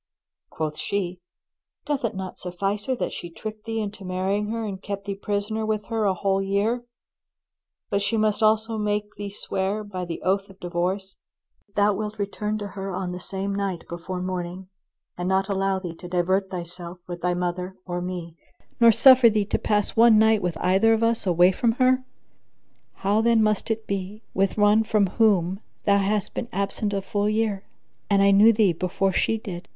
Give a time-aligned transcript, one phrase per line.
[0.49, 1.19] Quoth she,
[1.85, 5.13] "Doth it not suffice her that she tricked thee into marrying her and kept thee
[5.13, 6.81] prisoner with her a whole year,
[7.91, 11.17] but she must also make thee swear by the oath of divorce,
[11.67, 14.69] that thou wilt return to her on the same night before morning,
[15.19, 18.33] and not allow thee to divert thyself with thy mother or me,
[18.79, 22.03] nor suffer thee to pass one night with either of us, away from her?
[22.93, 27.29] How then must it be with one from whom thou hast been absent a full
[27.29, 27.67] year,
[28.09, 29.67] and I knew thee before she did?